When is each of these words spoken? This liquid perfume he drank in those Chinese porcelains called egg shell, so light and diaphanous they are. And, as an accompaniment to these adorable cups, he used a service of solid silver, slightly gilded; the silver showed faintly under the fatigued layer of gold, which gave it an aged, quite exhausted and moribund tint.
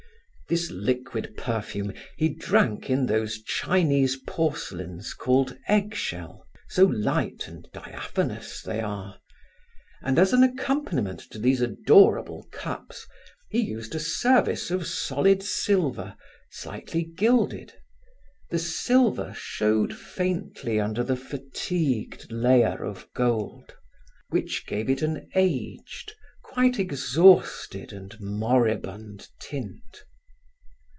This 0.49 0.69
liquid 0.69 1.37
perfume 1.37 1.93
he 2.17 2.27
drank 2.27 2.89
in 2.89 3.05
those 3.05 3.41
Chinese 3.41 4.17
porcelains 4.27 5.13
called 5.13 5.57
egg 5.69 5.95
shell, 5.95 6.45
so 6.67 6.83
light 6.87 7.47
and 7.47 7.69
diaphanous 7.71 8.61
they 8.61 8.81
are. 8.81 9.17
And, 10.01 10.19
as 10.19 10.33
an 10.33 10.43
accompaniment 10.43 11.21
to 11.31 11.39
these 11.39 11.61
adorable 11.61 12.49
cups, 12.51 13.07
he 13.49 13.61
used 13.61 13.95
a 13.95 13.99
service 14.01 14.69
of 14.71 14.85
solid 14.85 15.41
silver, 15.41 16.17
slightly 16.51 17.03
gilded; 17.03 17.71
the 18.49 18.59
silver 18.59 19.33
showed 19.33 19.97
faintly 19.97 20.81
under 20.81 21.01
the 21.05 21.15
fatigued 21.15 22.29
layer 22.29 22.83
of 22.83 23.07
gold, 23.15 23.73
which 24.31 24.65
gave 24.67 24.89
it 24.89 25.01
an 25.01 25.29
aged, 25.33 26.11
quite 26.43 26.77
exhausted 26.77 27.93
and 27.93 28.19
moribund 28.19 29.29
tint. 29.39 30.03